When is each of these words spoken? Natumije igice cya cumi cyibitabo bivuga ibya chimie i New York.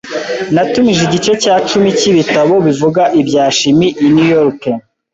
Natumije 0.53 1.01
igice 1.07 1.31
cya 1.43 1.55
cumi 1.69 1.89
cyibitabo 1.99 2.53
bivuga 2.65 3.01
ibya 3.21 3.45
chimie 3.57 3.87
i 4.05 4.07
New 4.13 4.27
York. 4.35 4.61